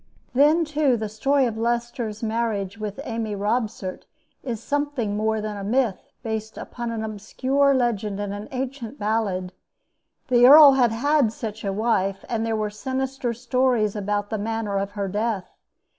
Then, 0.33 0.65
too, 0.65 0.97
the 0.97 1.07
story 1.07 1.45
of 1.45 1.59
Leicester's 1.59 2.23
marriage 2.23 2.79
with 2.79 2.99
Amy 3.03 3.35
Robsart 3.35 4.07
is 4.41 4.59
something 4.59 5.15
more 5.15 5.41
than 5.41 5.55
a 5.57 5.63
myth, 5.63 6.09
based 6.23 6.57
upon 6.57 6.89
an 6.89 7.03
obscure 7.03 7.75
legend 7.75 8.19
and 8.19 8.33
an 8.33 8.47
ancient 8.51 8.97
ballad. 8.97 9.53
The 10.29 10.47
earl 10.47 10.71
had 10.71 10.91
had 10.91 11.31
such 11.31 11.63
a 11.63 11.71
wife, 11.71 12.25
and 12.27 12.43
there 12.43 12.55
were 12.55 12.71
sinister 12.71 13.31
stories 13.31 13.95
about 13.95 14.31
the 14.31 14.39
manner 14.39 14.79
of 14.79 14.93
her 14.93 15.07
death. 15.07 15.51